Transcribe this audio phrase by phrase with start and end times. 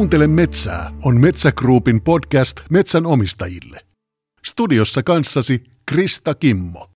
[0.00, 3.80] Kuuntele metsää on Metsägruupin podcast metsän omistajille.
[4.46, 6.86] Studiossa kanssasi Krista Kimmo.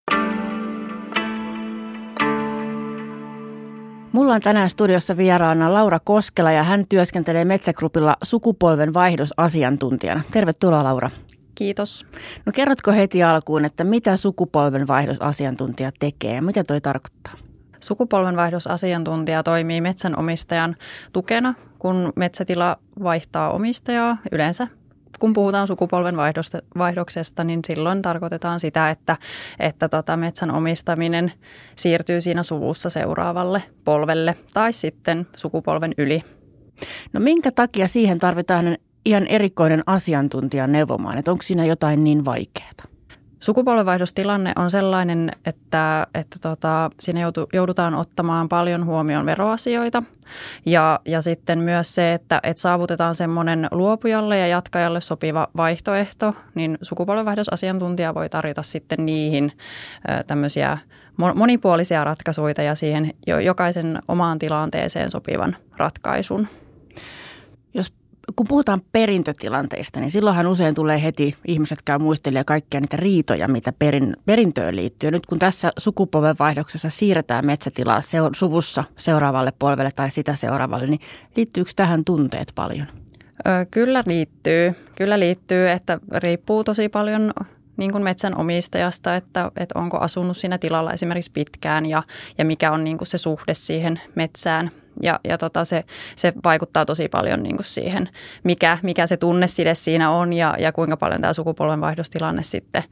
[4.13, 10.23] Mulla on tänään studiossa vieraana Laura Koskela ja hän työskentelee Metsägrupilla sukupolven vaihdosasiantuntijana.
[10.31, 11.11] Tervetuloa Laura.
[11.55, 12.07] Kiitos.
[12.47, 17.35] No kerrotko heti alkuun, että mitä sukupolvenvaihdosasiantuntija tekee ja mitä toi tarkoittaa?
[17.81, 20.77] Sukupolvenvaihdosasiantuntija toimii metsänomistajan
[21.13, 24.69] tukena, kun metsätila vaihtaa omistajaa yleensä
[25.19, 26.17] kun puhutaan sukupolven
[26.79, 29.17] vaihdoksesta, niin silloin tarkoitetaan sitä, että,
[29.61, 31.33] että tota metsän omistaminen
[31.77, 36.23] siirtyy siinä suvussa seuraavalle polvelle tai sitten sukupolven yli.
[37.13, 42.94] No minkä takia siihen tarvitaan ihan erikoinen asiantuntija neuvomaan, että onko siinä jotain niin vaikeaa?
[43.45, 50.03] Sukupolvenvaihdostilanne on sellainen, että, että tota, siinä joutu, joudutaan ottamaan paljon huomioon veroasioita
[50.67, 56.79] ja, ja sitten myös se, että, että saavutetaan semmoinen luopujalle ja jatkajalle sopiva vaihtoehto, niin
[56.83, 59.53] sukupolvenvaihdosasiantuntija voi tarjota sitten niihin
[60.27, 60.79] tämmöisiä
[61.35, 63.11] monipuolisia ratkaisuja ja siihen
[63.45, 66.49] jokaisen omaan tilanteeseen sopivan ratkaisun.
[67.75, 67.93] Jos
[68.37, 73.73] kun puhutaan perintötilanteista, niin silloinhan usein tulee heti, ihmiset käy muistelemaan kaikkia niitä riitoja, mitä
[73.79, 75.11] perin, perintöön liittyy.
[75.11, 81.01] Nyt kun tässä sukupolvenvaihdoksessa siirretään metsätilaa seur- suvussa seuraavalle polvelle tai sitä seuraavalle, niin
[81.37, 82.87] liittyykö tähän tunteet paljon?
[83.71, 84.75] Kyllä liittyy.
[84.97, 87.33] Kyllä liittyy, että riippuu tosi paljon
[87.77, 92.03] niin kuin metsän omistajasta, että, että onko asunut siinä tilalla esimerkiksi pitkään ja,
[92.39, 94.71] ja mikä on niin kuin se suhde siihen metsään–
[95.03, 95.85] ja, ja tota se,
[96.17, 98.09] se vaikuttaa tosi paljon niin kuin siihen,
[98.45, 102.83] mikä, mikä se tunneside siinä on ja, ja kuinka paljon tämä sukupolvenvaihdostilanne sitten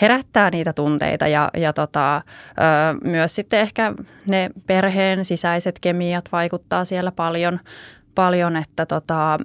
[0.00, 1.28] herättää niitä tunteita.
[1.28, 2.20] Ja, ja tota, ö,
[3.04, 3.94] myös sitten ehkä
[4.26, 7.60] ne perheen sisäiset kemiat vaikuttaa siellä paljon,
[8.14, 9.38] paljon, että tota,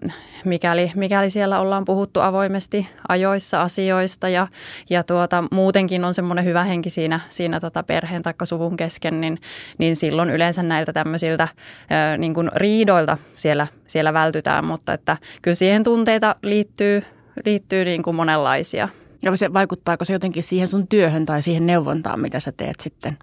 [0.45, 4.47] mikäli, mikäli siellä ollaan puhuttu avoimesti ajoissa asioista ja,
[4.89, 9.37] ja tuota, muutenkin on semmoinen hyvä henki siinä, siinä tota perheen tai suvun kesken, niin,
[9.77, 11.47] niin silloin yleensä näiltä tämmöisiltä
[11.89, 17.03] ää, niin kuin riidoilta siellä, siellä vältytään, mutta että kyllä siihen tunteita liittyy,
[17.45, 18.89] liittyy niin kuin monenlaisia.
[19.21, 23.17] Ja se, vaikuttaako se jotenkin siihen sun työhön tai siihen neuvontaan, mitä sä teet sitten?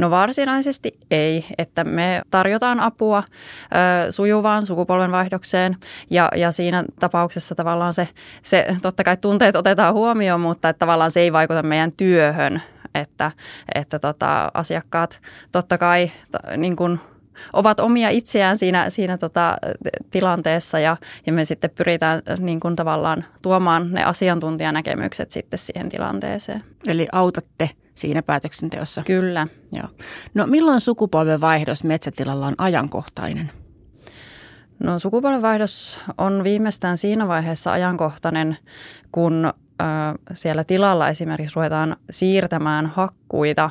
[0.00, 5.76] No varsinaisesti ei, että me tarjotaan apua ö, sujuvaan sukupolvenvaihdokseen
[6.10, 8.08] ja, ja siinä tapauksessa tavallaan se,
[8.42, 12.62] se, totta kai tunteet otetaan huomioon, mutta että tavallaan se ei vaikuta meidän työhön,
[12.94, 13.32] että,
[13.74, 15.20] että tota, asiakkaat
[15.52, 16.10] totta kai
[16.56, 17.00] niin kuin
[17.52, 19.56] ovat omia itseään siinä, siinä tota,
[20.10, 20.96] tilanteessa ja,
[21.26, 26.62] ja me sitten pyritään niin kuin tavallaan tuomaan ne asiantuntijanäkemykset sitten siihen tilanteeseen.
[26.86, 29.02] Eli autatte siinä päätöksenteossa.
[29.06, 29.46] Kyllä.
[29.72, 29.88] Joo.
[30.34, 33.50] No milloin sukupolvenvaihdos metsätilalla on ajankohtainen?
[34.78, 38.56] No sukupolvenvaihdos on viimeistään siinä vaiheessa ajankohtainen,
[39.12, 39.84] kun ö,
[40.32, 43.70] siellä tilalla esimerkiksi ruvetaan siirtämään hakkuita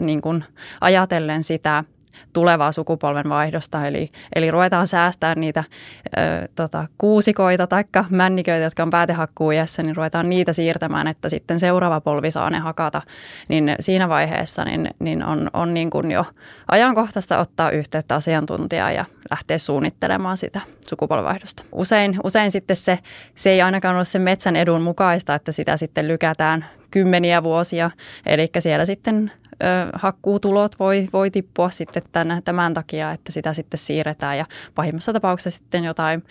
[0.00, 0.44] niin kuin
[0.80, 1.84] ajatellen sitä
[2.32, 3.86] tulevaa sukupolven vaihdosta.
[3.86, 5.64] Eli, eli ruvetaan säästämään niitä
[6.06, 12.00] ö, tota, kuusikoita tai männiköitä, jotka on päätehakkuujässä, niin ruvetaan niitä siirtämään, että sitten seuraava
[12.00, 13.02] polvi saa ne hakata.
[13.48, 16.24] Niin siinä vaiheessa niin, niin on, on niin kuin jo
[16.68, 21.62] ajankohtaista ottaa yhteyttä asiantuntijaa ja lähteä suunnittelemaan sitä sukupolvenvaihdosta.
[21.72, 22.98] Usein, usein sitten se,
[23.36, 27.90] se ei ainakaan ole sen metsän edun mukaista, että sitä sitten lykätään kymmeniä vuosia.
[28.26, 29.32] Eli siellä sitten
[29.94, 35.58] hakkuutulot voi, voi tippua sitten tämän, tämän takia, että sitä sitten siirretään ja pahimmassa tapauksessa
[35.58, 36.24] sitten jotain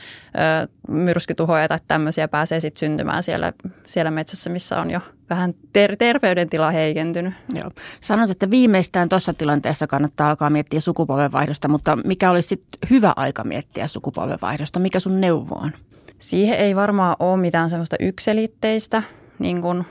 [0.64, 3.54] ö, myrskytuhoja tai tämmöisiä pääsee sitten syntymään siellä,
[3.88, 7.34] siellä metsässä, missä on jo vähän ter- terveydentila heikentynyt.
[7.54, 7.72] Joo.
[8.02, 13.44] Sanoit, että viimeistään tuossa tilanteessa kannattaa alkaa miettiä sukupolvenvaihdosta, mutta mikä olisi sitten hyvä aika
[13.44, 14.80] miettiä sukupolvenvaihdosta?
[14.80, 15.72] Mikä sun neuvo on?
[16.20, 19.04] Siihen ei varmaan ole mitään semmoista ykselitteistä
[19.42, 19.86] niin kuin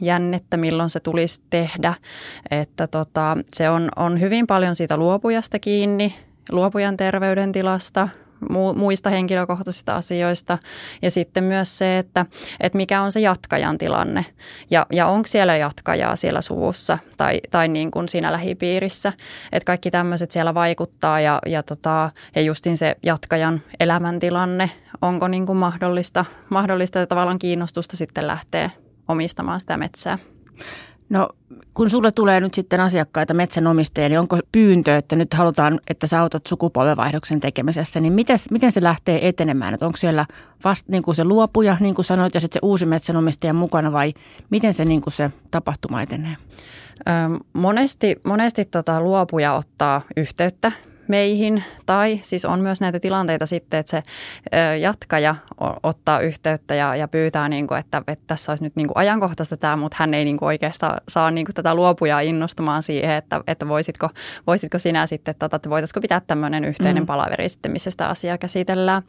[0.00, 1.94] jännettä, milloin se tulisi tehdä.
[2.50, 6.14] Että tota, se on, on hyvin paljon siitä luopujasta kiinni,
[6.52, 8.08] luopujan terveydentilasta,
[8.76, 10.58] muista henkilökohtaisista asioista
[11.02, 12.26] ja sitten myös se, että,
[12.60, 14.24] että mikä on se jatkajan tilanne
[14.70, 19.12] ja, ja onko siellä jatkajaa siellä suvussa tai, tai niin kuin siinä lähipiirissä.
[19.52, 24.70] Että kaikki tämmöiset siellä vaikuttaa ja, ja, tota, ja justin se jatkajan elämäntilanne,
[25.02, 28.70] onko niin kuin mahdollista, mahdollista että tavallaan kiinnostusta sitten lähteä
[29.08, 30.18] omistamaan sitä metsää.
[31.08, 31.28] No
[31.74, 36.20] kun sulle tulee nyt sitten asiakkaita metsänomistajia, niin onko pyyntö, että nyt halutaan, että sä
[36.20, 39.74] autat sukupolvenvaihdoksen tekemisessä, niin miten, miten se lähtee etenemään?
[39.74, 40.26] Että onko siellä
[40.64, 44.14] vasta niin kuin se luopuja, niin kuin sanoit, ja sitten se uusi metsänomistaja mukana vai
[44.50, 46.36] miten se, niin kuin se tapahtuma etenee?
[47.52, 50.72] Monesti, monesti tota luopuja ottaa yhteyttä
[51.08, 51.64] meihin.
[51.86, 54.02] Tai siis on myös näitä tilanteita sitten, että se
[54.80, 55.34] jatkaja
[55.82, 59.56] ottaa yhteyttä ja, ja pyytää, niin kuin, että, että tässä olisi nyt niin kuin ajankohtaista
[59.56, 63.40] tämä, mutta hän ei niin kuin oikeastaan saa niin kuin tätä luopujaa innostumaan siihen, että,
[63.46, 64.08] että voisitko,
[64.46, 67.06] voisitko sinä sitten, tota, että voitaisiko pitää tämmöinen yhteinen mm.
[67.06, 69.02] palaveri sitten, missä sitä asiaa käsitellään.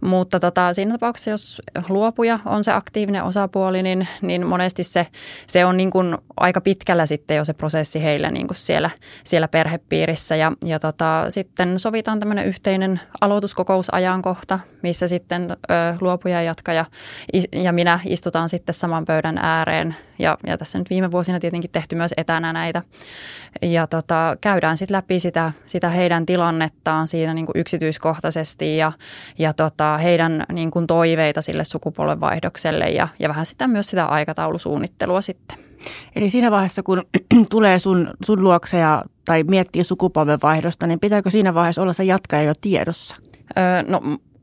[0.00, 5.06] Mutta tota, siinä tapauksessa, jos luopuja on se aktiivinen osapuoli, niin, niin monesti se,
[5.46, 8.90] se on niin kuin aika pitkällä sitten jo se prosessi heillä niin kuin siellä,
[9.24, 16.42] siellä perhepiirissä ja, ja tota, sitten sovitaan tämmöinen yhteinen aloituskokousajankohta, missä sitten ö, luopuja ja
[16.42, 16.84] jatkaja
[17.52, 19.96] ja minä istutaan sitten saman pöydän ääreen.
[20.18, 22.82] Ja, ja tässä nyt viime vuosina tietenkin tehty myös etänä näitä.
[23.62, 28.92] Ja tota, käydään sitten läpi sitä, sitä heidän tilannettaan siinä niin kuin yksityiskohtaisesti ja,
[29.38, 35.20] ja tota, heidän niin kuin toiveita sille sukupolvenvaihdokselle ja, ja vähän sitä myös sitä aikataulusuunnittelua
[35.20, 35.69] sitten.
[36.16, 37.02] Eli siinä vaiheessa, kun
[37.50, 42.42] tulee sun, sun luokse ja, tai miettii sukupolvenvaihdosta, niin pitääkö siinä vaiheessa olla se jatkaja
[42.42, 43.16] jo tiedossa?
[43.58, 44.00] Öö, no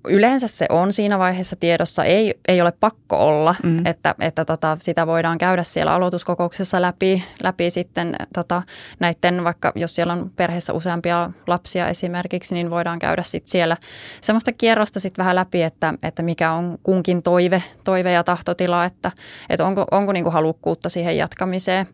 [0.08, 3.86] yleensä se on siinä vaiheessa tiedossa, ei, ei ole pakko olla, mm.
[3.86, 8.64] että, että tota, sitä voidaan käydä siellä aloituskokouksessa läpi, läpi sitten tota,
[9.00, 13.78] näiden, vaikka jos siellä on perheessä useampia lapsia esimerkiksi, niin voidaan käydä sitten siellä
[14.22, 19.12] semmoista kierrosta sitten vähän läpi, että, että mikä on kunkin toive, toive ja tahtotila, että,
[19.50, 21.88] että onko, onko niinku halukkuutta siihen jatkamiseen.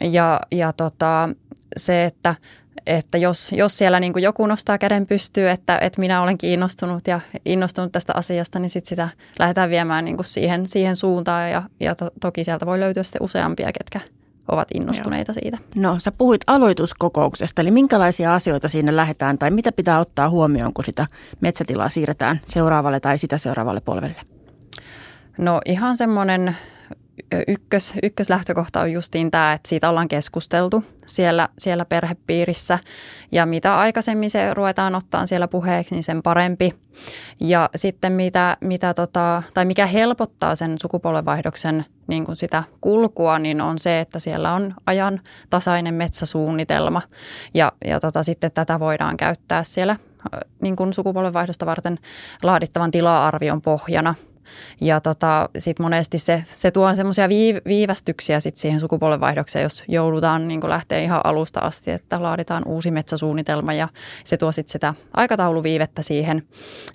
[0.00, 1.28] Ja, ja tota,
[1.76, 2.34] se, että
[2.90, 7.06] että jos, jos siellä niin kuin joku nostaa käden pystyy, että, että minä olen kiinnostunut
[7.06, 9.08] ja innostunut tästä asiasta, niin sit sitä
[9.38, 13.22] lähdetään viemään niin kuin siihen, siihen suuntaan ja, ja to, toki sieltä voi löytyä sitten
[13.22, 14.00] useampia, ketkä
[14.48, 15.40] ovat innostuneita Joo.
[15.42, 15.58] siitä.
[15.74, 20.84] No sä puhuit aloituskokouksesta, eli minkälaisia asioita siinä lähdetään tai mitä pitää ottaa huomioon, kun
[20.84, 21.06] sitä
[21.40, 24.20] metsätilaa siirretään seuraavalle tai sitä seuraavalle polvelle?
[25.38, 26.56] No ihan semmoinen
[27.48, 32.78] ykkös, ykköslähtökohta on justiin tämä, että siitä ollaan keskusteltu siellä, siellä perhepiirissä.
[33.32, 36.74] Ja mitä aikaisemmin se ruvetaan ottaa siellä puheeksi, niin sen parempi.
[37.40, 43.60] Ja sitten mitä, mitä tota, tai mikä helpottaa sen sukupolvenvaihdoksen niin kuin sitä kulkua, niin
[43.60, 47.02] on se, että siellä on ajan tasainen metsäsuunnitelma.
[47.54, 49.96] Ja, ja tota, sitten tätä voidaan käyttää siellä
[50.62, 51.98] niin kuin sukupolvenvaihdosta varten
[52.42, 54.14] laadittavan tila-arvion pohjana–
[54.80, 57.28] ja tota, sitten monesti se, se tuo semmoisia
[57.66, 63.72] viivästyksiä sit siihen sukupolvenvaihdokseen, jos joudutaan niin lähteä ihan alusta asti, että laaditaan uusi metsäsuunnitelma
[63.72, 63.88] ja
[64.24, 66.42] se tuo sitten sitä aikatauluviivettä siihen,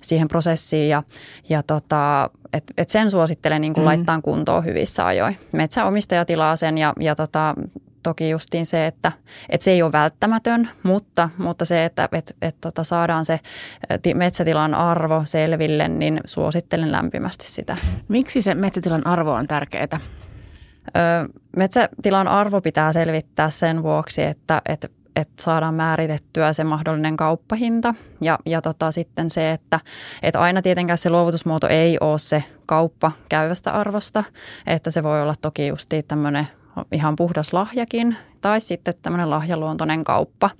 [0.02, 1.02] siihen prosessiin ja,
[1.48, 3.84] ja tota, et, et sen suosittelen niin mm.
[3.84, 5.38] laittaa kuntoon hyvissä ajoin.
[5.52, 7.54] Metsäomistaja tilaa sen ja, ja tota,
[8.06, 9.12] toki justiin se, että,
[9.48, 13.40] että se ei ole välttämätön, mutta, mutta se, että et, et, tota, saadaan se
[14.14, 17.76] metsätilan arvo selville, niin suosittelen lämpimästi sitä.
[18.08, 20.00] Miksi se metsätilan arvo on tärkeää?
[21.56, 28.38] Metsätilan arvo pitää selvittää sen vuoksi, että, että että saadaan määritettyä se mahdollinen kauppahinta ja,
[28.46, 29.80] ja tota, sitten se, että,
[30.22, 34.24] että aina tietenkään se luovutusmuoto ei ole se kauppa käyvästä arvosta,
[34.66, 36.46] että se voi olla toki justiin tämmöinen
[36.92, 40.50] ihan puhdas lahjakin tai sitten tämmöinen lahjaluontoinen kauppa.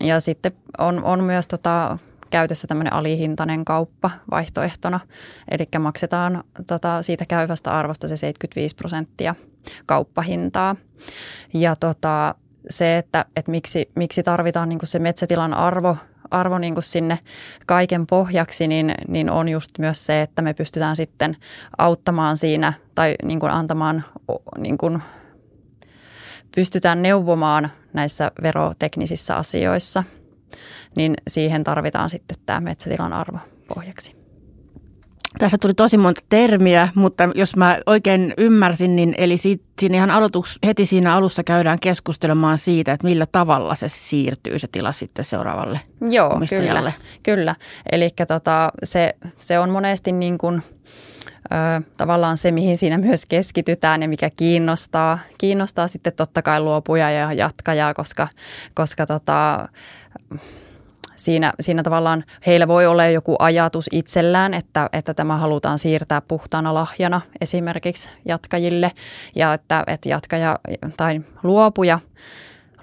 [0.00, 1.98] Ja sitten on, on myös tota,
[2.30, 5.00] käytössä tämmöinen alihintainen kauppa vaihtoehtona,
[5.50, 9.34] eli maksetaan tota, siitä käyvästä arvosta se 75 prosenttia
[9.86, 10.76] kauppahintaa.
[11.54, 12.34] Ja tota,
[12.70, 15.96] se, että, että miksi, miksi tarvitaan niin se metsätilan arvo,
[16.30, 17.18] arvo niin sinne
[17.66, 21.36] kaiken pohjaksi, niin, niin on just myös se, että me pystytään sitten
[21.78, 24.04] auttamaan siinä tai niin antamaan
[24.58, 24.78] niin
[26.56, 30.04] pystytään neuvomaan näissä veroteknisissä asioissa,
[30.96, 33.38] niin siihen tarvitaan sitten tämä metsätilan arvo
[33.74, 34.16] pohjaksi.
[35.38, 40.58] Tässä tuli tosi monta termiä, mutta jos mä oikein ymmärsin, niin eli siinä ihan aloituks,
[40.66, 45.80] heti siinä alussa käydään keskustelemaan siitä, että millä tavalla se siirtyy se tila sitten seuraavalle
[46.00, 46.92] Joo, kyllä.
[47.22, 47.54] kyllä.
[47.92, 50.62] Eli tota, se, se on monesti niin kuin–
[51.52, 57.10] ö, tavallaan se, mihin siinä myös keskitytään ja mikä kiinnostaa, kiinnostaa sitten totta kai luopuja
[57.10, 58.28] ja jatkajaa, koska,
[58.74, 59.68] koska tota,
[61.16, 66.74] siinä, siinä tavallaan heillä voi olla joku ajatus itsellään, että, että tämä halutaan siirtää puhtaana
[66.74, 68.92] lahjana esimerkiksi jatkajille.
[69.34, 70.58] Ja että, että jatkaja
[70.96, 71.98] tai luopuja–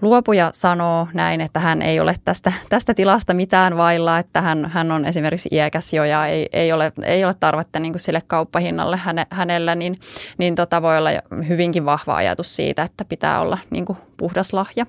[0.04, 4.92] luopuja sanoo näin, että hän ei ole tästä, tästä tilasta mitään vailla, että hän, hän
[4.92, 8.98] on esimerkiksi iäkäs jo ja ei, ei, ole, ei ole tarvetta niin kuin sille kauppahinnalle
[8.98, 10.00] häne, hänellä, niin,
[10.38, 11.10] niin tota voi olla
[11.48, 14.86] hyvinkin vahva ajatus siitä, että pitää olla niin kuin puhdas lahja.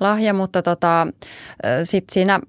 [0.00, 1.06] lahja mutta tota,
[1.84, 2.40] sit siinä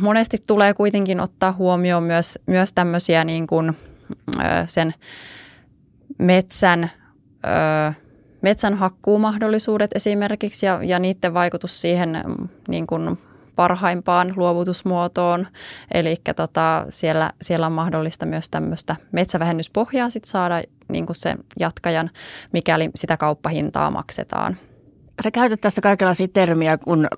[0.00, 3.76] monesti tulee kuitenkin ottaa huomioon myös, myös tämmöisiä niin kuin,
[4.66, 4.94] sen
[6.18, 6.90] metsän
[8.42, 13.18] metsän hakkuumahdollisuudet esimerkiksi ja, ja niiden vaikutus siihen mm, niin kuin
[13.56, 15.46] parhaimpaan luovutusmuotoon.
[15.94, 22.10] Eli tota, siellä, siellä on mahdollista myös tämmöistä metsävähennyspohjaa sit saada niin kuin sen jatkajan,
[22.52, 24.56] mikäli sitä kauppahintaa maksetaan.
[25.22, 27.08] Sä käytät tässä kaikenlaisia termiä, kun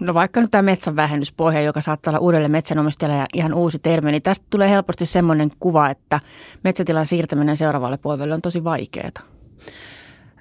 [0.00, 4.46] no vaikka nyt tämä metsänvähennyspohja, joka saattaa olla uudelle metsänomistajalle ihan uusi termi, niin tästä
[4.50, 6.20] tulee helposti semmoinen kuva, että
[6.64, 9.37] metsätilan siirtäminen seuraavalle polvelle on tosi vaikeaa.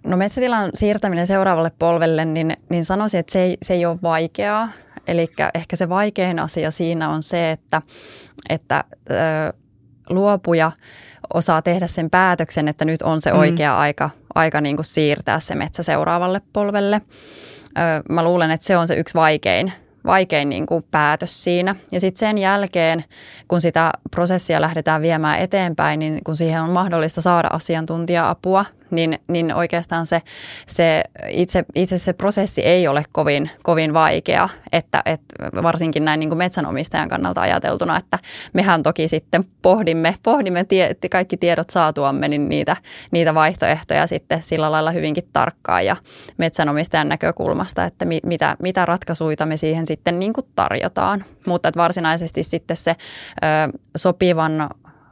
[0.08, 4.70] No metsätilan siirtäminen seuraavalle polvelle, niin, niin sanoisin, että se ei, se ei ole vaikeaa.
[5.08, 7.82] Eli ehkä se vaikein asia siinä on se, että,
[8.50, 9.14] että ö,
[10.10, 10.72] luopuja
[11.34, 13.40] osaa tehdä sen päätöksen, että nyt on se mm.
[13.40, 13.80] oikea mm.
[13.80, 17.02] aika, aika niin kuin siirtää se metsä seuraavalle polvelle.
[17.78, 19.74] Ö, mä luulen, että se on se yksi vaikein
[20.08, 21.76] vaikein niin kuin päätös siinä.
[21.92, 23.04] Ja sitten sen jälkeen,
[23.48, 29.54] kun sitä prosessia lähdetään viemään eteenpäin, niin kun siihen on mahdollista saada asiantuntija-apua, niin, niin
[29.54, 30.22] oikeastaan se,
[30.68, 36.30] se itse, itse se prosessi ei ole kovin, kovin vaikea, että, että varsinkin näin niin
[36.30, 38.20] kuin metsänomistajan kannalta ajateltuna, että
[38.54, 42.76] mehän toki sitten pohdimme, pohdimme tie, kaikki tiedot saatuamme, niin niitä,
[43.12, 45.96] niitä vaihtoehtoja sitten sillä lailla hyvinkin tarkkaan ja
[46.38, 51.26] metsänomistajan näkökulmasta, että mi, mitä, mitä ratkaisuita me siihen sitten niin kuin tarjotaan.
[51.48, 54.70] Mutta että varsinaisesti sitten se ö, sopivan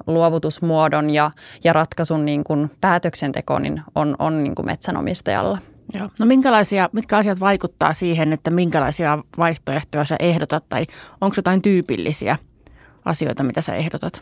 [0.08, 1.32] luovutusmuodon ja,
[1.64, 5.58] ja ratkaisun niin kuin päätöksenteko niin on, on niin kuin metsänomistajalla.
[5.94, 6.10] Joo.
[6.20, 10.86] No minkälaisia, mitkä asiat vaikuttaa siihen, että minkälaisia vaihtoehtoja sä ehdotat tai
[11.22, 12.38] onko jotain tyypillisiä
[13.06, 14.22] asioita, mitä sä ehdotat?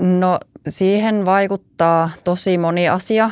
[0.00, 3.30] No siihen vaikuttaa tosi moni asia.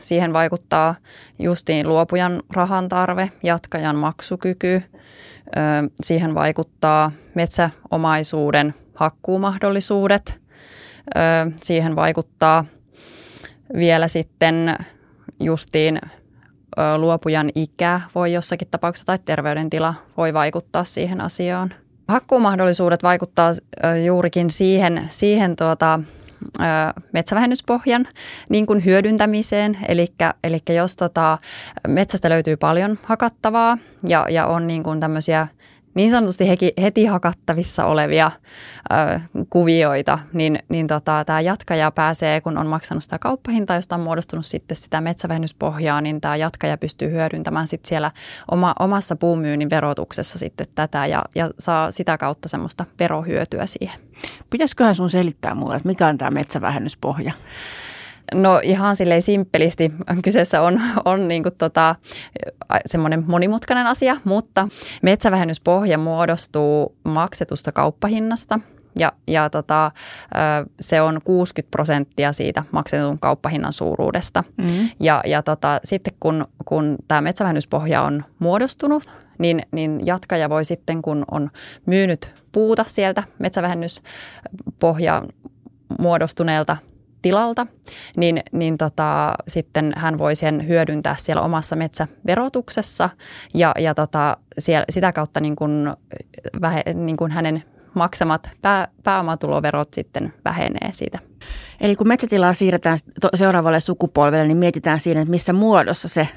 [0.00, 0.94] Siihen vaikuttaa
[1.38, 4.82] justiin luopujan rahan tarve, jatkajan maksukyky.
[6.02, 10.40] Siihen vaikuttaa metsäomaisuuden hakkuumahdollisuudet.
[11.62, 12.64] Siihen vaikuttaa
[13.76, 14.76] vielä sitten
[15.40, 16.00] justiin
[16.96, 21.74] luopujan ikä voi jossakin tapauksessa tai terveydentila voi vaikuttaa siihen asiaan.
[22.08, 23.52] Hakkuumahdollisuudet vaikuttaa
[24.04, 26.00] juurikin siihen, siihen tuota,
[27.12, 28.06] metsävähennyspohjan
[28.48, 29.78] niin kuin hyödyntämiseen.
[29.88, 31.38] Eli jos tota,
[31.88, 35.48] metsästä löytyy paljon hakattavaa ja, ja on niin kuin tämmöisiä
[35.98, 38.30] niin sanotusti heti, heti hakattavissa olevia
[38.92, 44.00] ö, kuvioita, niin, niin tota, tämä jatkaja pääsee, kun on maksanut sitä kauppahintaa, josta on
[44.00, 48.10] muodostunut sitten sitä metsävähennyspohjaa, niin tämä jatkaja pystyy hyödyntämään sitten siellä
[48.50, 54.00] oma, omassa puumyynnin verotuksessa sitten tätä ja, ja saa sitä kautta semmoista verohyötyä siihen.
[54.50, 57.32] Pitäisiköhän sun selittää mulle, että mikä on tämä metsävähennyspohja?
[58.34, 59.92] No ihan silleen simppelisti.
[60.24, 61.94] Kyseessä on, on niin kuin tota,
[62.86, 64.68] semmoinen monimutkainen asia, mutta
[65.02, 68.60] metsävähennyspohja muodostuu maksetusta kauppahinnasta
[68.98, 69.90] ja, ja tota,
[70.80, 74.44] se on 60 prosenttia siitä maksetun kauppahinnan suuruudesta.
[74.56, 74.88] Mm.
[75.00, 79.02] Ja, ja tota, sitten kun, kun tämä metsävähennyspohja on muodostunut,
[79.38, 81.50] niin, niin jatkaja voi sitten, kun on
[81.86, 85.22] myynyt puuta sieltä metsävähennyspohja
[85.98, 86.76] muodostuneelta
[87.22, 87.66] tilalta,
[88.16, 93.10] niin, niin tota, sitten hän voi sen hyödyntää siellä omassa metsäverotuksessa
[93.54, 95.92] ja, ja tota, siellä, sitä kautta niin kuin,
[96.60, 97.62] vähe, niin kuin hänen
[97.94, 101.18] maksamat pää, pääomatuloverot sitten vähenee siitä.
[101.80, 102.98] Eli kun metsätilaa siirretään
[103.34, 106.28] seuraavalle sukupolvelle, niin mietitään siinä, että missä muodossa se,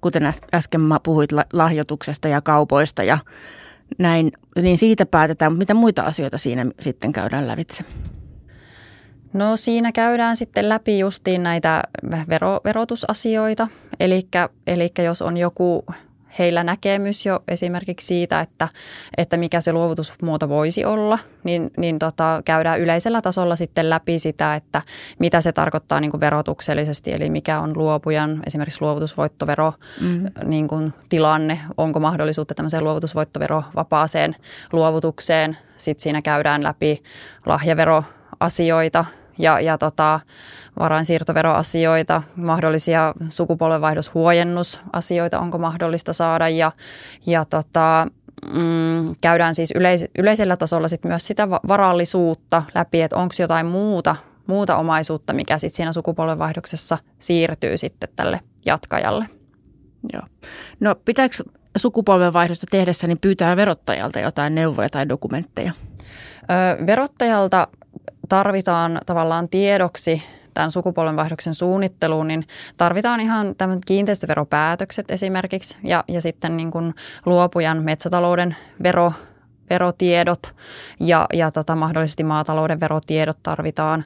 [0.00, 0.22] kuten
[0.54, 3.18] äsken puhuit lahjoituksesta ja kaupoista ja
[3.98, 4.32] näin,
[4.62, 5.56] niin siitä päätetään.
[5.56, 7.84] Mitä muita asioita siinä sitten käydään lävitse?
[9.32, 11.82] No siinä käydään sitten läpi justiin näitä
[12.28, 13.68] vero, verotusasioita.
[14.66, 15.84] Eli jos on joku
[16.38, 18.68] heillä näkemys jo esimerkiksi siitä, että,
[19.16, 24.54] että mikä se luovutusmuoto voisi olla, niin, niin tota, käydään yleisellä tasolla sitten läpi sitä,
[24.54, 24.82] että
[25.18, 30.26] mitä se tarkoittaa niin kuin verotuksellisesti, eli mikä on luopujan esimerkiksi luovutusvoittovero mm.
[30.44, 34.36] niin kuin tilanne, onko mahdollisuutta tämmöiseen luovutusvoittoverovapaaseen
[34.72, 35.56] luovutukseen.
[35.76, 37.02] Sitten siinä käydään läpi
[37.46, 39.04] lahjaveroasioita,
[39.40, 40.20] ja, ja tota,
[40.78, 46.72] varainsiirtoveroasioita, mahdollisia sukupolvenvaihdoshuojennusasioita, onko mahdollista saada ja,
[47.26, 48.06] ja tota,
[48.52, 54.16] mm, käydään siis yleis- yleisellä tasolla sit myös sitä varallisuutta läpi, että onko jotain muuta,
[54.46, 59.26] muuta omaisuutta, mikä sitten siinä sukupolvenvaihdoksessa siirtyy sitten tälle jatkajalle.
[60.12, 60.22] Joo.
[60.80, 61.34] No pitääkö
[61.76, 65.72] sukupolvenvaihdosta tehdessä niin pyytää verottajalta jotain neuvoja tai dokumentteja?
[66.50, 67.68] Öö, verottajalta
[68.30, 70.22] tarvitaan tavallaan tiedoksi
[70.54, 72.44] tämän sukupolvenvaihdoksen suunnitteluun, niin
[72.76, 76.94] tarvitaan ihan tämmöiset kiinteistöveropäätökset esimerkiksi ja, ja sitten niin kuin
[77.26, 79.12] luopujan metsätalouden vero,
[79.70, 80.54] verotiedot
[81.00, 84.04] ja, ja tota, mahdollisesti maatalouden verotiedot tarvitaan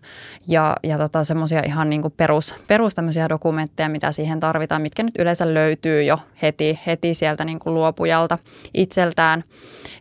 [0.49, 2.95] ja, ja tota, semmoisia ihan niin kuin perus, perus
[3.29, 8.39] dokumentteja, mitä siihen tarvitaan, mitkä nyt yleensä löytyy jo heti, heti sieltä niin kuin luopujalta
[8.75, 9.45] itseltään.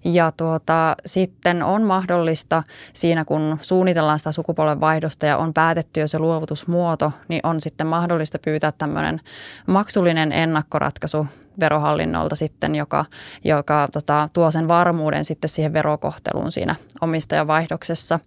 [0.06, 6.20] Ja tuota, sitten on mahdollista siinä, kun suunnitellaan sitä sukupolvenvaihdosta ja on päätetty jo se
[6.20, 9.22] luovutusmuoto, niin on sitten mahdollista pyytää tämmöinen
[9.68, 11.28] maksullinen ennakkoratkaisu
[11.60, 13.06] verohallinnolta sitten, joka,
[13.44, 18.20] joka tota, tuo sen varmuuden sitten siihen verokohteluun siinä omistajavaihdoksessa.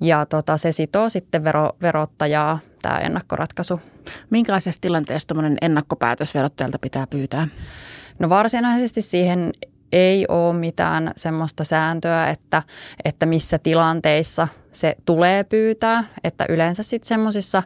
[0.00, 3.80] Ja tota, se sitoo sitten vero, verottajaa tämä ennakkoratkaisu.
[4.30, 7.48] Minkälaisessa tilanteessa tuommoinen ennakkopäätös verottajalta pitää pyytää?
[8.18, 9.52] No varsinaisesti siihen
[9.92, 12.62] ei ole mitään semmoista sääntöä, että,
[13.04, 16.04] että missä tilanteissa se tulee pyytää.
[16.24, 17.62] Että yleensä sitten semmoisissa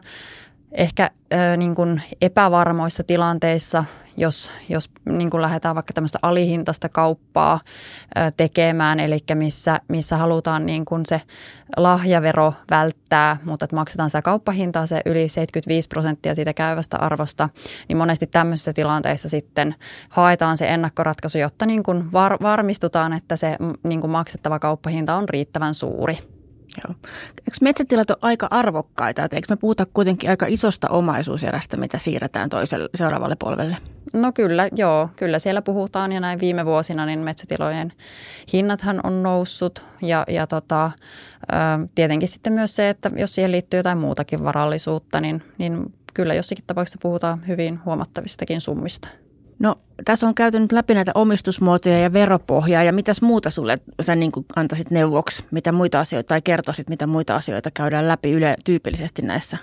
[0.71, 3.85] ehkä äh, niin kuin epävarmoissa tilanteissa
[4.17, 7.59] jos, jos niin kuin lähdetään vaikka tämmöistä alihintaista kauppaa
[8.37, 11.21] tekemään, eli missä, missä halutaan niin kuin se
[11.77, 17.49] lahjavero välttää, mutta että maksetaan sitä kauppahintaa se yli 75 prosenttia siitä käyvästä arvosta,
[17.87, 19.75] niin monesti tämmöisissä tilanteissa sitten
[20.09, 25.29] haetaan se ennakkoratkaisu, jotta niin kuin var, varmistutaan, että se niin kuin maksettava kauppahinta on
[25.29, 26.17] riittävän suuri.
[26.87, 26.95] Joo.
[27.27, 29.21] Eikö metsätilat ole aika arvokkaita?
[29.21, 33.77] Eikö me puhuta kuitenkin aika isosta omaisuuserästä, mitä siirretään toiselle seuraavalle polvelle?
[34.13, 35.09] No kyllä, joo.
[35.15, 37.91] Kyllä siellä puhutaan ja näin viime vuosina niin metsätilojen
[38.53, 40.91] hinnathan on noussut ja, ja tota,
[41.95, 46.63] tietenkin sitten myös se, että jos siihen liittyy jotain muutakin varallisuutta, niin, niin kyllä jossakin
[46.67, 49.07] tapauksessa puhutaan hyvin huomattavistakin summista.
[49.59, 49.75] No
[50.05, 54.31] tässä on käyty nyt läpi näitä omistusmuotoja ja veropohjaa ja mitäs muuta sulle sä niin
[54.31, 59.21] kuin antaisit neuvoksi, mitä muita asioita tai kertoisit, mitä muita asioita käydään läpi yle tyypillisesti
[59.21, 59.57] näissä,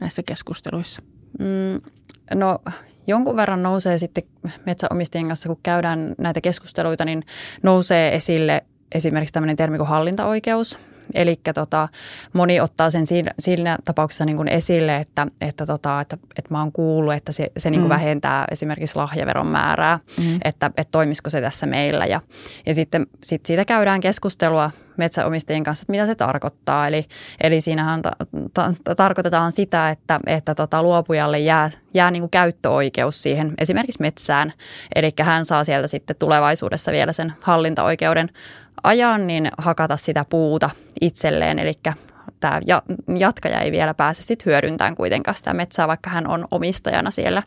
[0.00, 1.02] näissä keskusteluissa?
[1.38, 1.90] Mm,
[2.34, 2.58] no
[3.06, 4.24] jonkun verran nousee sitten
[4.66, 7.22] metsäomistajien kanssa, kun käydään näitä keskusteluita, niin
[7.62, 10.78] nousee esille esimerkiksi tämmöinen termi kuin hallintaoikeus.
[11.14, 11.88] Eli tota,
[12.32, 16.58] moni ottaa sen siinä, siinä tapauksessa niin kuin esille, että, että, tota, että, että mä
[16.58, 17.94] oon kuullut, että se, se niin kuin mm.
[17.94, 20.38] vähentää esimerkiksi lahjaveron määrää, mm.
[20.44, 22.06] että, että toimisiko se tässä meillä.
[22.06, 22.20] Ja,
[22.66, 26.88] ja sitten sit siitä käydään keskustelua metsäomistajien kanssa, että mitä se tarkoittaa.
[26.88, 27.04] Eli,
[27.40, 28.10] eli siinähän ta,
[28.54, 34.00] ta, ta, tarkoitetaan sitä, että, että tota, luopujalle jää, jää niin kuin käyttöoikeus siihen esimerkiksi
[34.00, 34.52] metsään.
[34.94, 38.30] Eli hän saa sieltä sitten tulevaisuudessa vielä sen hallintaoikeuden
[38.82, 41.72] ajan, niin hakata sitä puuta itselleen, eli
[42.44, 42.60] tämä
[43.18, 47.42] jatkaja ei vielä pääse sit hyödyntämään kuitenkaan sitä metsää, vaikka hän on omistajana siellä.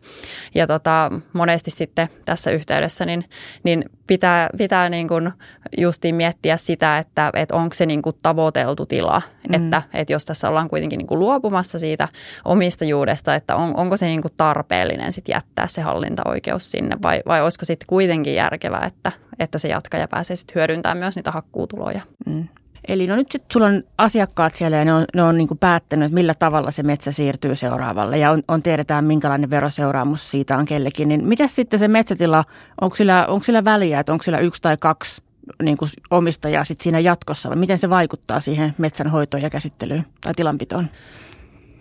[0.56, 3.24] Ja tota, monesti sitten tässä yhteydessä niin,
[3.64, 5.32] niin pitää, pitää niin kuin
[5.78, 9.54] justiin miettiä sitä, että, että onko se niin kuin tavoiteltu tila, mm.
[9.54, 12.08] että, että jos tässä ollaan kuitenkin niin kuin luopumassa siitä
[12.46, 17.42] omistajuudesta, että on, onko se niin kuin tarpeellinen sit jättää se hallintaoikeus sinne vai, vai
[17.42, 22.02] olisiko sitten kuitenkin järkevää, että, että se jatkaja pääsee sitten hyödyntämään myös niitä hakkuutuloja.
[22.26, 22.48] Mm.
[22.88, 26.06] Eli no nyt sitten sulla on asiakkaat siellä ja ne on, ne on niin päättänyt,
[26.06, 30.66] että millä tavalla se metsä siirtyy seuraavalle ja on, on tiedetään minkälainen veroseuraamus siitä on
[30.66, 31.08] kellekin.
[31.08, 32.44] Niin mitä sitten se metsätila,
[32.82, 35.22] onko sillä, onko sillä väliä, että onko sillä yksi tai kaksi
[35.64, 40.06] niin kuin omistajaa sit siinä jatkossa vai miten se vaikuttaa siihen metsän hoitoon ja käsittelyyn
[40.22, 40.88] tai tilanpitoon?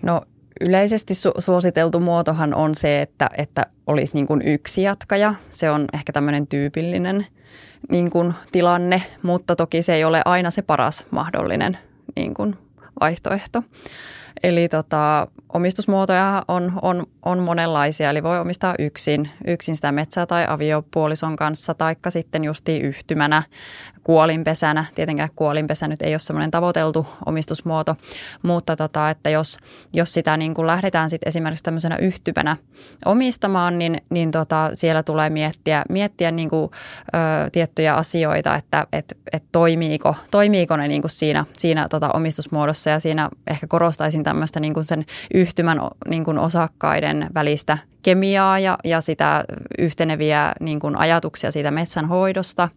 [0.03, 0.23] No
[0.61, 5.35] Yleisesti su- suositeltu muotohan on se, että, että olisi niin kuin yksi jatkaja.
[5.51, 7.27] Se on ehkä tämmöinen tyypillinen
[7.91, 11.79] niin kuin tilanne, mutta toki se ei ole aina se paras mahdollinen
[12.17, 12.59] niin kuin
[13.01, 13.63] vaihtoehto.
[14.43, 20.45] Eli tota, omistusmuotoja on, on, on monenlaisia, eli voi omistaa yksin, yksin sitä metsää tai
[20.49, 23.43] aviopuolison kanssa, taikka sitten justiin yhtymänä
[24.05, 24.85] kuolinpesänä.
[24.95, 27.97] Tietenkään kuolinpesä nyt ei ole semmoinen tavoiteltu omistusmuoto,
[28.43, 29.59] mutta tota, että jos,
[29.93, 32.57] jos sitä niin kuin lähdetään sitten esimerkiksi tämmöisenä yhtymänä
[33.05, 36.71] omistamaan, niin, niin tota, siellä tulee miettiä, miettiä niin kuin,
[37.15, 42.91] ö, tiettyjä asioita, että et, et toimiiko, toimiiko ne niin kuin siinä, siinä tota omistusmuodossa
[42.91, 48.79] ja siinä ehkä korostaisin tämmöistä niin kuin sen yhtymän niin kuin osakkaiden välistä kemiaa ja,
[48.85, 49.45] ja sitä
[49.79, 52.69] yhteneviä niin kuin ajatuksia siitä metsänhoidosta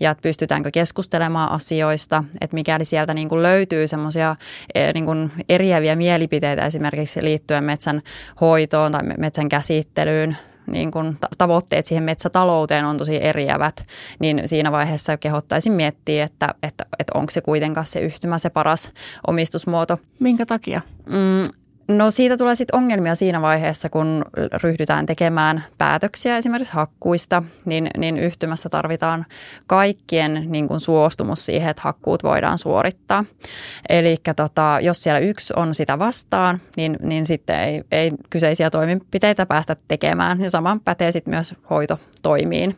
[0.00, 4.36] ja että pystytäänkö keskustelemaan asioista, että mikäli sieltä niin kuin löytyy semmoisia
[4.74, 8.02] e, niin kuin eriäviä mielipiteitä esimerkiksi liittyen metsän
[8.40, 10.36] hoitoon tai metsän käsittelyyn,
[10.72, 13.84] niin kun tavoitteet siihen metsätalouteen on tosi eriävät,
[14.18, 18.90] niin siinä vaiheessa kehottaisin miettiä, että, että, että onko se kuitenkaan se yhtymä se paras
[19.26, 19.98] omistusmuoto.
[20.18, 20.80] Minkä takia?
[21.06, 24.24] Mm, No siitä tulee sitten ongelmia siinä vaiheessa, kun
[24.62, 29.26] ryhdytään tekemään päätöksiä esimerkiksi hakkuista, niin, niin yhtymässä tarvitaan
[29.66, 33.24] kaikkien niin kuin suostumus siihen, että hakkuut voidaan suorittaa.
[33.88, 39.46] Eli tota, jos siellä yksi on sitä vastaan, niin, niin sitten ei, ei kyseisiä toimenpiteitä
[39.46, 40.40] päästä tekemään.
[40.40, 42.76] Ja sama pätee sitten myös hoitotoimiin.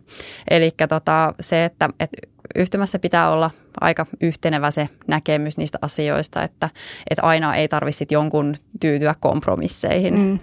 [0.50, 6.70] Eli tota, se, että, että yhtymässä pitää olla aika yhtenevä se näkemys niistä asioista, että,
[7.11, 10.18] että aina ei tarvitse jonkun tyytyä kompromisseihin.
[10.18, 10.38] Mm.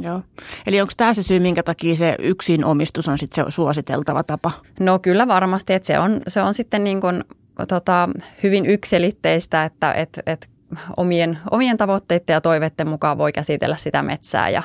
[0.00, 0.22] Joo.
[0.66, 4.50] Eli onko tämä se syy, minkä takia se yksin omistus on sitten se suositeltava tapa?
[4.80, 7.24] No kyllä varmasti, että se on, se on sitten niin kuin,
[7.68, 8.08] tota,
[8.42, 10.50] hyvin yksilitteistä, että et, et
[10.96, 14.62] omien, omien tavoitteiden ja toiveiden mukaan voi käsitellä sitä metsää ja,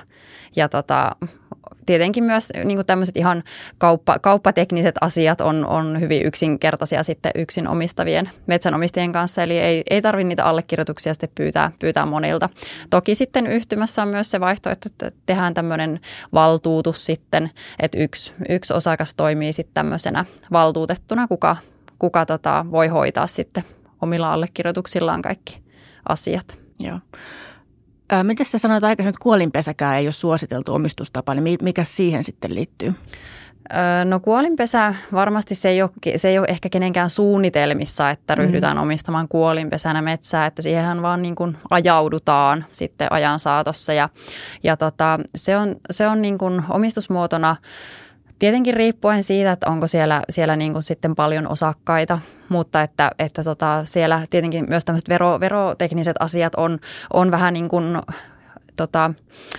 [0.55, 1.15] ja tota,
[1.85, 3.43] tietenkin myös niin tämmöiset ihan
[3.77, 10.01] kauppa, kauppatekniset asiat on, on hyvin yksinkertaisia sitten yksin omistavien metsänomistajien kanssa, eli ei, ei
[10.01, 12.49] tarvitse niitä allekirjoituksia sitten pyytää, pyytää monilta.
[12.89, 15.99] Toki sitten yhtymässä on myös se vaihtoehto, että tehdään tämmöinen
[16.33, 21.57] valtuutus sitten, että yksi, yksi osakas toimii sitten tämmöisenä valtuutettuna, kuka,
[21.99, 23.63] kuka tota, voi hoitaa sitten
[24.01, 25.60] omilla allekirjoituksillaan kaikki
[26.09, 26.59] asiat.
[26.79, 26.99] Joo.
[28.23, 32.93] Miten sä sanoit aikaisemmin, että kuolinpesäkään ei ole suositeltu omistustapa, niin mikä siihen sitten liittyy?
[34.05, 38.83] No kuolinpesä, varmasti se ei, ole, se ei ole ehkä kenenkään suunnitelmissa, että ryhdytään mm.
[38.83, 43.93] omistamaan kuolinpesänä metsää, että siihen vaan niin kuin ajaudutaan sitten ajan saatossa.
[43.93, 44.09] Ja,
[44.63, 47.55] ja tota, se on, se on niin kuin omistusmuotona
[48.41, 53.43] Tietenkin riippuen siitä, että onko siellä, siellä niin kuin sitten paljon osakkaita, mutta että, että
[53.43, 56.79] tota siellä tietenkin myös tämmöiset vero, verotekniset asiat on,
[57.13, 58.01] on vähän niin kuin
[58.75, 59.13] tota,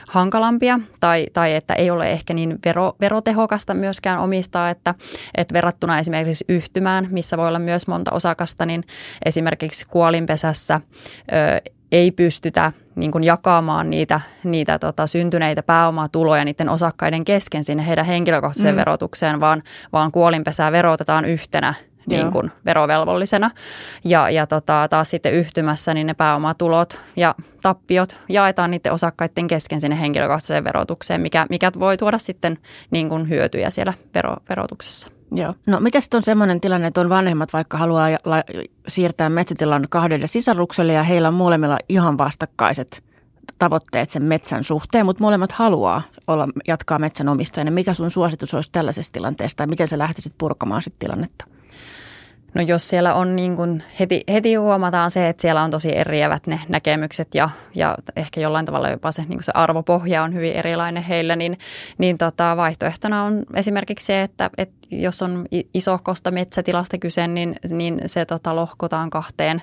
[0.08, 4.94] hankalampia tai, tai että ei ole ehkä niin vero, verotehokasta myöskään omistaa, että,
[5.36, 8.84] että verrattuna esimerkiksi yhtymään, missä voi olla myös monta osakasta, niin
[9.24, 10.80] esimerkiksi kuolinpesässä
[11.32, 17.86] ö, ei pystytä niin kuin jakamaan niitä, niitä tota, syntyneitä pääomatuloja niiden osakkaiden kesken sinne
[17.86, 18.78] heidän henkilökohtaiseen mm.
[18.78, 21.74] verotukseen, vaan, vaan kuolinpesää verotetaan yhtenä
[22.06, 23.50] niin kuin verovelvollisena.
[24.04, 29.80] Ja, ja tota, taas sitten yhtymässä niin ne pääomatulot ja tappiot jaetaan niiden osakkaiden kesken
[29.80, 32.58] sinne henkilökohtaiseen verotukseen, mikä, mikä voi tuoda sitten
[32.90, 35.08] niin kuin hyötyjä siellä vero, verotuksessa.
[35.34, 35.54] Joo.
[35.66, 38.42] No mitä sitten on sellainen tilanne, että on vanhemmat vaikka haluaa la-
[38.88, 43.04] siirtää metsätilan kahdelle sisarukselle ja heillä on molemmilla ihan vastakkaiset
[43.58, 47.70] tavoitteet sen metsän suhteen, mutta molemmat haluaa olla, jatkaa metsän omistajana.
[47.70, 51.44] Mikä sun suositus olisi tällaisessa tilanteessa tai miten sä lähtisit purkamaan sitten tilannetta?
[52.54, 56.46] No jos siellä on niin kuin heti, heti huomataan se, että siellä on tosi eriävät
[56.46, 60.52] ne näkemykset ja, ja ehkä jollain tavalla jopa se, niin kuin se arvopohja on hyvin
[60.52, 61.58] erilainen heillä, niin,
[61.98, 68.00] niin tota, vaihtoehtona on esimerkiksi se, että, että jos on isohkosta metsätilasta kyse, niin, niin
[68.06, 69.62] se tota, lohkotaan kahteen,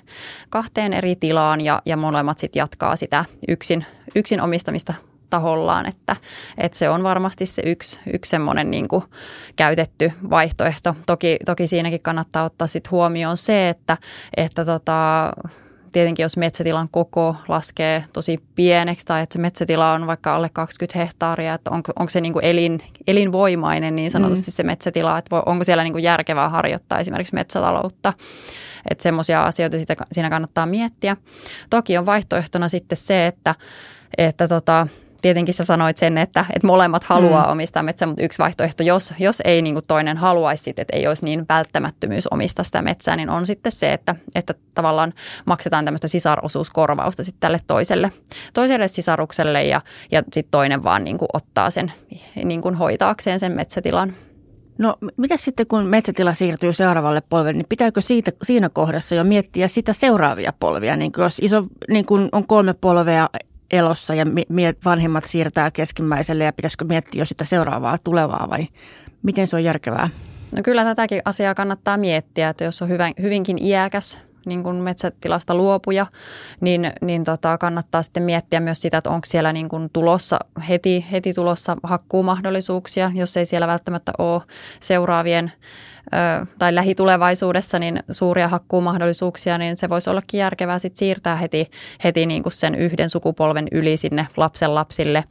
[0.50, 4.94] kahteen eri tilaan ja, ja molemmat sitten jatkaa sitä yksin, yksin omistamista
[5.30, 6.16] tahollaan, että,
[6.58, 9.04] että se on varmasti se yksi, yksi semmoinen niin kuin
[9.56, 10.96] käytetty vaihtoehto.
[11.06, 13.98] Toki, toki siinäkin kannattaa ottaa sit huomioon se, että,
[14.38, 15.32] että tota,
[15.92, 21.00] tietenkin jos metsätilan koko laskee tosi pieneksi tai että se metsätila on vaikka alle 20
[21.00, 24.54] hehtaaria, että onko, onko se niin kuin elin, elinvoimainen niin sanotusti mm.
[24.54, 28.14] se metsätila, että voi, onko siellä niin kuin järkevää harjoittaa esimerkiksi metsätaloutta.
[28.90, 31.18] Että semmoisia asioita sitä, siinä kannattaa miettiä.
[31.70, 33.56] Toki on vaihtoehtona sitten se, että,
[34.18, 34.88] että tota,
[35.22, 37.52] tietenkin sä sanoit sen, että, että molemmat haluaa mm.
[37.52, 41.26] omistaa metsää, mutta yksi vaihtoehto, jos, jos ei niin kuin toinen haluaisi, että ei olisi
[41.26, 45.14] niin välttämättömyys omistaa sitä metsää, niin on sitten se, että, että tavallaan
[45.46, 48.12] maksetaan tämmöistä sisarosuuskorvausta sitten tälle toiselle,
[48.54, 51.92] toiselle sisarukselle ja, ja sitten toinen vaan niin kuin ottaa sen
[52.44, 54.14] niin kuin hoitaakseen sen metsätilan.
[54.78, 59.68] No mitä sitten kun metsätila siirtyy seuraavalle polvelle, niin pitääkö siitä, siinä kohdassa jo miettiä
[59.68, 60.96] sitä seuraavia polvia?
[60.96, 63.30] Niin jos iso, niin kun on kolme polvea
[63.72, 64.26] elossa ja
[64.86, 68.68] vanhemmat siirtää keskimmäiselle ja pitäisikö miettiä jo sitä seuraavaa tulevaa vai
[69.24, 70.10] miten se on järkevää?
[70.52, 72.90] No kyllä tätäkin asiaa kannattaa miettiä, että jos on
[73.22, 76.06] hyvinkin iäkäs niin kuin metsätilasta luopuja,
[76.62, 81.06] niin, niin tota, kannattaa sitten miettiä myös sitä, että onko siellä niin kuin tulossa, heti,
[81.12, 84.42] heti tulossa hakkuumahdollisuuksia, jos ei siellä välttämättä ole
[84.80, 85.52] seuraavien
[86.60, 91.72] tai lähitulevaisuudessa niin suuria hakkuumahdollisuuksia, niin se voisi ollakin järkevää sit siirtää heti,
[92.04, 95.24] heti niin kuin sen yhden sukupolven yli sinne lapsen lapsille.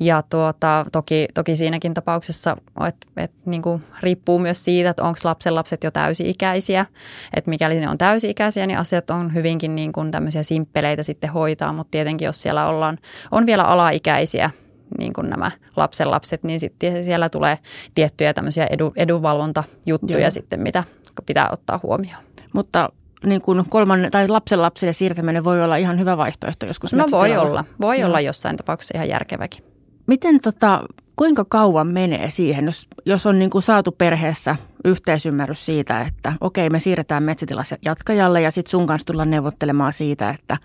[0.00, 2.56] Ja tuota, toki, toki siinäkin tapauksessa
[2.88, 6.86] että et, niin kuin riippuu myös siitä, että onko lapsen lapset jo täysi-ikäisiä.
[7.34, 11.72] Että mikäli ne on täysi-ikäisiä, niin asiat on hyvinkin niin kuin tämmöisiä simppeleitä sitten hoitaa,
[11.72, 12.98] mutta tietenkin jos siellä ollaan,
[13.30, 14.50] on vielä alaikäisiä,
[14.98, 17.58] niin kuin nämä lapsen lapset, niin sitten siellä tulee
[17.94, 20.30] tiettyjä tämmöisiä edu, edunvalvontajuttuja Joo.
[20.30, 20.84] sitten, mitä
[21.26, 22.24] pitää ottaa huomioon.
[22.54, 22.88] Mutta
[23.26, 27.36] niin kuin kolmannen tai lapsen lapsille siirtäminen voi olla ihan hyvä vaihtoehto joskus No voi
[27.36, 28.06] olla, voi no.
[28.06, 29.64] olla jossain tapauksessa ihan järkeväkin.
[30.06, 30.84] Miten tota,
[31.16, 36.70] kuinka kauan menee siihen, jos, jos on niin kuin saatu perheessä yhteisymmärrys siitä, että okei,
[36.70, 40.56] me siirretään metsätilas jatkajalle ja sitten sun kanssa tullaan neuvottelemaan siitä, että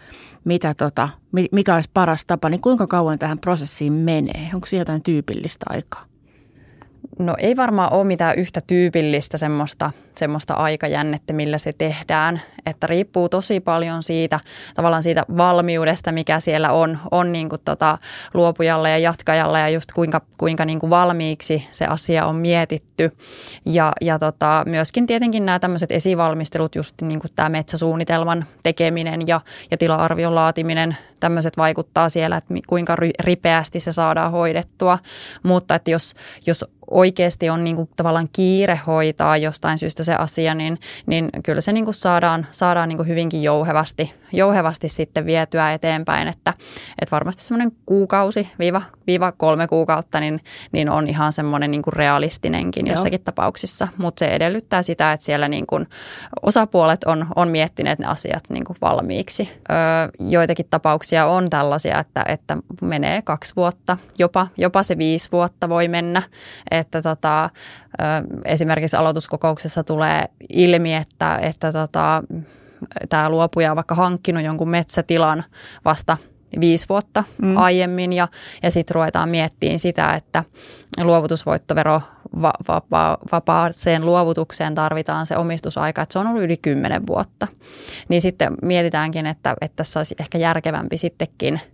[0.46, 1.10] mitä tota,
[1.52, 4.50] mikä olisi paras tapa, niin kuinka kauan tähän prosessiin menee?
[4.54, 6.06] Onko siinä jotain tyypillistä aikaa?
[7.20, 12.42] No ei varmaan ole mitään yhtä tyypillistä semmoista, semmoista aikajännettä, millä se tehdään.
[12.66, 14.40] Että riippuu tosi paljon siitä,
[14.76, 17.98] tavallaan siitä valmiudesta, mikä siellä on, on niin kuin tota
[18.34, 23.12] luopujalle ja jatkajalle ja just kuinka, kuinka niin kuin valmiiksi se asia on mietitty.
[23.66, 29.42] Ja, ja tota, myöskin tietenkin nämä tämmöiset esivalmistelut, just niin kuin tämä metsäsuunnitelman tekeminen ja,
[29.72, 35.00] ja tila-arvion laatiminen, tämmöiset vaikuttaa siellä, että kuinka ripeästi se saadaan hoidettua.
[35.44, 36.14] Mutta että jos,
[36.46, 36.66] jos
[37.10, 41.74] oikeasti on niin kuin tavallaan kiire hoitaa jostain syystä se asia, niin, niin kyllä se
[41.74, 46.54] niin kuin saadaan, saadaan niin kuin hyvinkin jouhevasti, jouhevasti sitten vietyä eteenpäin, että,
[47.02, 50.40] että varmasti semmoinen kuukausi viiva, viiva kolme kuukautta niin,
[50.72, 52.94] niin on ihan semmoinen niin kuin realistinenkin Joo.
[52.94, 55.88] jossakin tapauksissa, mutta se edellyttää sitä, että siellä niin kuin
[56.42, 59.50] osapuolet on, on miettineet ne asiat niin kuin valmiiksi.
[59.72, 59.78] Öö,
[60.20, 65.88] joitakin tapauksia on tällaisia, että, että menee kaksi vuotta, jopa, jopa se viisi vuotta voi
[65.88, 66.22] mennä,
[66.72, 67.50] että tota,
[68.46, 72.24] esimerkiksi aloituskokouksessa tulee ilmi, että, että tota,
[73.10, 75.44] tämä luopuja on vaikka hankkinut jonkun metsätilan
[75.86, 76.18] vasta
[76.60, 77.58] viisi vuotta mm.
[77.58, 78.28] aiemmin ja,
[78.64, 80.44] ja sitten ruvetaan miettimään sitä, että
[81.04, 82.02] luovutusvoittovero
[82.42, 87.48] va, va, va, vapaaseen luovutukseen tarvitaan se omistusaika, että se on ollut yli kymmenen vuotta.
[88.10, 91.60] Niin sitten mietitäänkin, että, että tässä olisi ehkä järkevämpi sittenkin–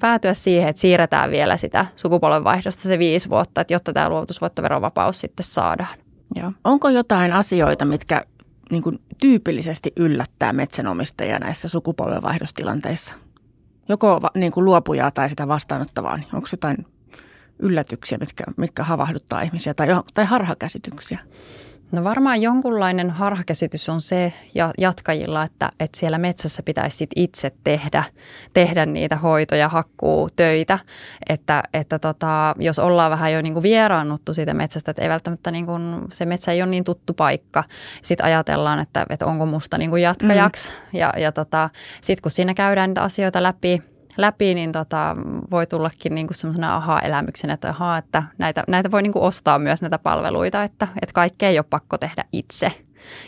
[0.00, 5.44] päätyä siihen, että siirretään vielä sitä sukupolvenvaihdosta se viisi vuotta, että jotta tämä luovutusvoittoverovapaus sitten
[5.44, 5.96] saadaan.
[6.34, 6.52] Joo.
[6.64, 8.24] Onko jotain asioita, mitkä
[8.70, 13.14] niin kuin tyypillisesti yllättää metsänomistajia näissä sukupolvenvaihdostilanteissa?
[13.88, 16.86] Joko niin kuin luopujaa tai sitä vastaanottavaa, niin onko jotain
[17.58, 21.18] yllätyksiä, mitkä, mitkä havahduttaa ihmisiä tai, tai harhakäsityksiä?
[21.92, 27.52] No varmaan jonkunlainen harhakäsitys on se ja jatkajilla, että, että siellä metsässä pitäisi sit itse
[27.64, 28.04] tehdä,
[28.52, 30.78] tehdä niitä hoitoja, hakkuu, töitä.
[31.28, 35.50] Että, että tota, jos ollaan vähän jo niin kuin vieraannuttu siitä metsästä, että ei välttämättä
[35.50, 37.64] niin kuin, se metsä ei ole niin tuttu paikka.
[38.02, 40.70] Sitten ajatellaan, että, että onko musta niin kuin jatkajaksi.
[40.70, 40.98] Mm.
[40.98, 41.70] Ja, ja tota,
[42.00, 43.82] sitten kun siinä käydään niitä asioita läpi–
[44.16, 45.16] läpi, niin tota,
[45.50, 49.58] voi tullakin niin kuin semmoisena aha-elämyksenä, että, aha, että näitä, näitä voi niin kuin ostaa
[49.58, 52.72] myös näitä palveluita, että, että kaikkea ei ole pakko tehdä itse.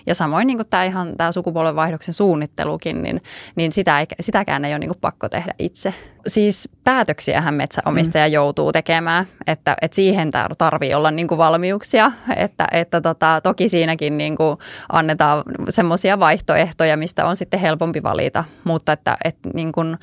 [0.07, 3.23] Ja samoin niin kuin tämä ihan tämä sukupolvenvaihdoksen suunnittelukin, niin,
[3.57, 5.95] niin sitä ei, sitäkään ei ole niin kuin pakko tehdä itse.
[6.27, 8.33] Siis päätöksiähän metsäomistaja mm.
[8.33, 14.19] joutuu tekemään, että, että siihen tarvii olla niin kuin valmiuksia, että, että tota, toki siinäkin
[14.19, 14.57] niin kuin
[14.93, 19.97] annetaan semmoisia vaihtoehtoja, mistä on sitten helpompi valita, mutta että, että niin kuin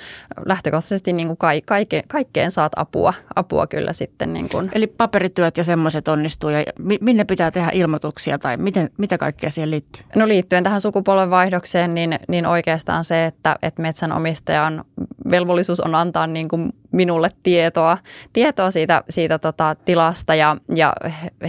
[0.45, 4.33] lähtökohtaisesti niin kuin kaike, kaikkeen saat apua, apua kyllä sitten.
[4.33, 4.71] Niin kuin.
[4.73, 6.63] Eli paperityöt ja semmoiset onnistuu ja
[7.01, 10.03] minne pitää tehdä ilmoituksia tai miten, mitä kaikkea siihen liittyy?
[10.15, 14.85] No liittyen tähän sukupolvenvaihdokseen, niin, niin oikeastaan se, että, että metsänomistajan
[15.29, 17.97] velvollisuus on antaa niin kuin minulle tietoa,
[18.33, 20.93] tietoa siitä, siitä tota, tilasta ja, ja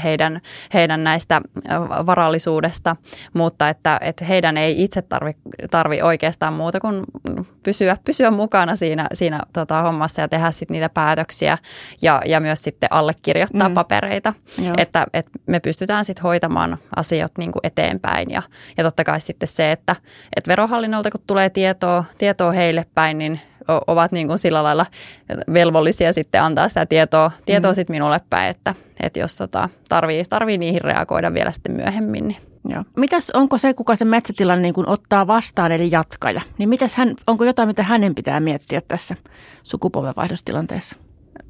[0.05, 0.41] heidän,
[0.75, 1.41] heidän näistä
[2.07, 2.97] varallisuudesta,
[3.35, 5.37] mutta että, että heidän ei itse tarvi,
[5.71, 7.05] tarvi oikeastaan muuta kuin
[7.63, 11.59] pysyä, pysyä mukana siinä, siinä tota, hommassa ja tehdä sitten niitä päätöksiä
[12.03, 13.75] ja, ja myös sitten allekirjoittaa mm.
[13.75, 14.35] papereita,
[14.77, 18.43] että, että me pystytään sitten hoitamaan asiat niin kuin eteenpäin ja,
[18.77, 19.97] ja totta kai sitten se, että,
[20.37, 23.41] että verohallinnolta kun tulee tietoa, tietoa heille päin, niin
[23.87, 24.87] ovat niin kuin sillä lailla
[25.53, 27.75] velvollisia sitten antaa sitä tietoa, tietoa mm.
[27.75, 32.29] sitten minulle päin, että, että jos tota, tarvii, tarvii niihin reagoida vielä sitten myöhemmin.
[32.29, 32.41] Niin.
[32.69, 32.85] Joo.
[32.97, 37.15] Mitäs, onko se, kuka se metsätilan niin kuin ottaa vastaan, eli jatkaja, niin mitäs hän,
[37.27, 39.17] onko jotain, mitä hänen pitää miettiä tässä
[39.63, 40.97] sukupolvenvaihdostilanteessa?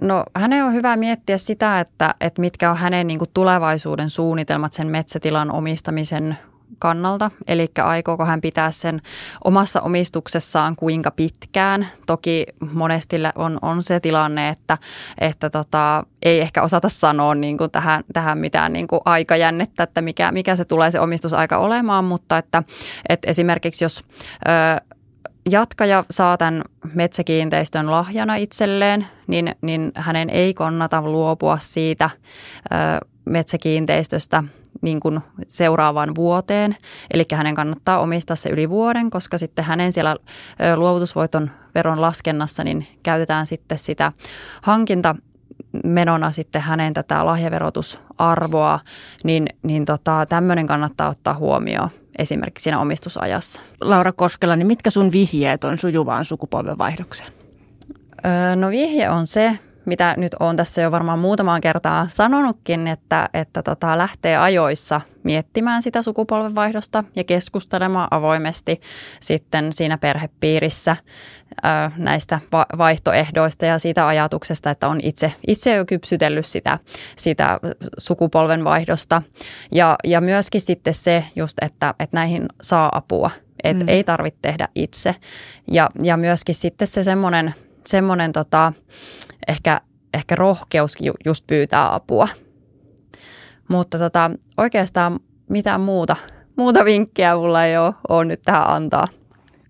[0.01, 4.73] No hänen on hyvä miettiä sitä, että, että mitkä on hänen niin kuin tulevaisuuden suunnitelmat
[4.73, 6.39] sen metsätilan omistamisen
[6.85, 9.03] kannalta, eli aikooko hän pitää sen
[9.45, 11.87] omassa omistuksessaan kuinka pitkään.
[12.07, 14.79] Toki monesti on, on se tilanne, että,
[15.19, 20.03] että tota, ei ehkä osata sanoa niin kuin tähän, tähän mitään niin kuin aikajännettä, että
[20.03, 22.63] mikä, mikä se tulee se omistusaika olemaan, mutta että,
[23.09, 24.05] että esimerkiksi jos
[24.49, 24.95] ö,
[25.51, 34.45] jatkaja saa tämän metsäkiinteistön lahjana itselleen, niin, niin hänen ei kannata luopua siitä ö, metsäkiinteistöstä
[34.83, 36.77] niin kuin seuraavaan vuoteen.
[37.11, 40.17] Eli hänen kannattaa omistaa se yli vuoden, koska sitten hänen siellä
[40.77, 44.13] luovutusvoiton veron laskennassa niin käytetään sitten sitä
[44.63, 45.15] hankinta
[45.85, 48.81] menona sitten hänen tätä lahjaverotusarvoa,
[49.25, 53.61] niin, niin tota, tämmöinen kannattaa ottaa huomioon esimerkiksi siinä omistusajassa.
[53.81, 57.33] Laura Koskela, niin mitkä sun vihjeet on sujuvaan sukupolvenvaihdokseen?
[58.27, 63.29] Öö, no vihje on se, mitä nyt on tässä jo varmaan muutamaan kertaa sanonutkin, että,
[63.35, 68.81] että tota, lähtee ajoissa miettimään sitä sukupolvenvaihdosta ja keskustelemaan avoimesti
[69.21, 70.97] sitten siinä perhepiirissä
[71.63, 76.79] ää, näistä va- vaihtoehdoista ja siitä ajatuksesta, että on itse, itse jo kypsytellyt sitä,
[77.17, 77.61] sitä
[77.99, 79.23] sukupolvenvaihdosta.
[79.73, 83.31] Ja, ja myöskin sitten se just, että, että näihin saa apua,
[83.65, 83.89] että mm.
[83.89, 85.15] ei tarvitse tehdä itse.
[85.71, 87.55] Ja, ja myöskin sitten se semmoinen,
[87.87, 88.73] semmoinen tota,
[89.49, 89.81] ehkä,
[90.15, 92.29] ehkä rohkeus just pyytää apua.
[93.69, 96.17] Mutta tota, oikeastaan mitään muuta,
[96.57, 99.09] muuta vinkkiä mulla ei ole, ole nyt tähän antaa.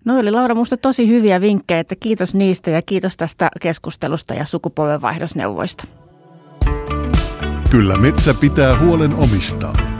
[0.05, 4.45] No oli Laura musta tosi hyviä vinkkejä, että kiitos niistä ja kiitos tästä keskustelusta ja
[4.45, 5.83] sukupolvenvaihdosneuvoista.
[7.69, 9.94] Kyllä metsä pitää huolen omistaan.